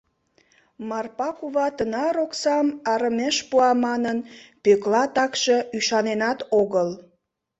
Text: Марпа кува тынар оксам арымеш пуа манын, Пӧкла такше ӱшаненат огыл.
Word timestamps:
Марпа 0.89 1.29
кува 1.37 1.67
тынар 1.77 2.15
оксам 2.25 2.67
арымеш 2.91 3.37
пуа 3.49 3.71
манын, 3.85 4.17
Пӧкла 4.63 5.03
такше 5.15 5.57
ӱшаненат 5.77 6.39
огыл. 6.61 6.89